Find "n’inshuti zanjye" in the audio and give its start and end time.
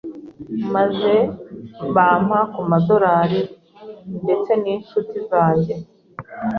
4.61-5.73